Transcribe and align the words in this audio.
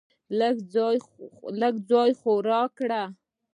لږ 1.59 1.75
ځای 1.91 2.11
خو 2.19 2.33
راکړه. 2.49 3.03